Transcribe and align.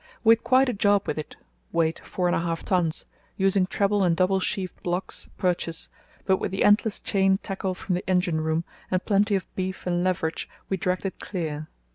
We 0.23 0.31
had 0.31 0.43
quite 0.43 0.67
a 0.67 0.73
job 0.73 1.05
with 1.05 1.19
it 1.19 1.35
(weight, 1.71 1.99
four 2.03 2.25
and 2.25 2.35
a 2.35 2.39
half 2.39 2.65
tons), 2.65 3.05
using 3.37 3.67
treble 3.67 4.03
and 4.03 4.17
double 4.17 4.39
sheaved 4.39 4.81
blocks 4.81 5.29
purchase, 5.37 5.89
but 6.25 6.37
with 6.37 6.51
the 6.51 6.63
endless 6.63 6.99
chain 6.99 7.37
tackle 7.43 7.75
from 7.75 7.93
the 7.93 8.09
engine 8.09 8.41
room, 8.41 8.63
and 8.89 9.05
plenty 9.05 9.35
of 9.35 9.45
'beef' 9.55 9.85
and 9.85 10.03
leverage, 10.03 10.49
we 10.69 10.77
dragged 10.77 11.05
it 11.05 11.19
clear. 11.19 11.69